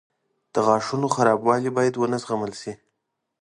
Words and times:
•د 0.53 0.55
غاښونو 0.65 1.07
خرابوالی 1.15 1.71
باید 1.77 1.93
ونه 1.97 2.17
زغمل 2.23 2.53
شي. 2.61 2.73